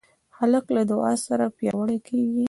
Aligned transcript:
هلک 0.37 0.65
له 0.75 0.81
دعا 0.91 1.13
سره 1.27 1.45
پیاوړی 1.57 1.97
کېږي. 2.07 2.39